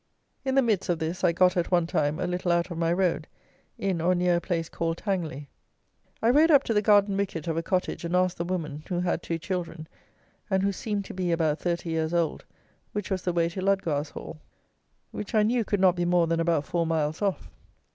In 0.43 0.55
the 0.55 0.63
midst 0.63 0.89
of 0.89 0.97
this, 0.97 1.23
I 1.23 1.31
got, 1.31 1.55
at 1.55 1.69
one 1.69 1.85
time, 1.85 2.17
a 2.19 2.25
little 2.25 2.51
out 2.51 2.71
of 2.71 2.79
my 2.79 2.91
road, 2.91 3.27
in, 3.77 4.01
or 4.01 4.15
near, 4.15 4.37
a 4.37 4.41
place 4.41 4.67
called 4.67 4.97
Tangley. 4.97 5.47
I 6.23 6.31
rode 6.31 6.49
up 6.49 6.63
to 6.63 6.73
the 6.73 6.81
garden 6.81 7.15
wicket 7.15 7.47
of 7.47 7.55
a 7.55 7.61
cottage, 7.61 8.03
and 8.03 8.15
asked 8.15 8.37
the 8.37 8.43
woman, 8.43 8.81
who 8.89 9.01
had 9.01 9.21
two 9.21 9.37
children, 9.37 9.87
and 10.49 10.63
who 10.63 10.71
seemed 10.71 11.05
to 11.05 11.13
be 11.13 11.31
about 11.31 11.59
thirty 11.59 11.91
years 11.91 12.15
old, 12.15 12.45
which 12.93 13.11
was 13.11 13.21
the 13.21 13.31
way 13.31 13.47
to 13.49 13.61
Ludgarshall, 13.61 14.39
which 15.11 15.35
I 15.35 15.43
knew 15.43 15.63
could 15.63 15.79
not 15.79 15.95
be 15.95 16.05
more 16.05 16.25
than 16.25 16.39
about 16.39 16.65
four 16.65 16.87
miles 16.87 17.21
off. 17.21 17.51